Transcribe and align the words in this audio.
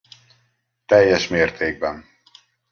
Teljes 0.85 1.27
mértékben. 1.27 2.05